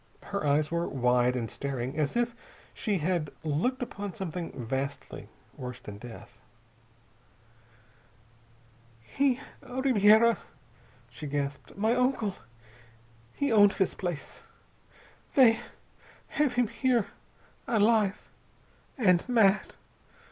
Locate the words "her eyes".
0.23-0.71